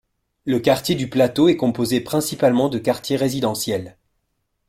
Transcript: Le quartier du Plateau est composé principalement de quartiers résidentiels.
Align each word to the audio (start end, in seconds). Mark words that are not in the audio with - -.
Le 0.45 0.57
quartier 0.57 0.95
du 0.95 1.11
Plateau 1.11 1.47
est 1.47 1.55
composé 1.57 2.01
principalement 2.01 2.69
de 2.69 2.79
quartiers 2.79 3.17
résidentiels. 3.17 3.99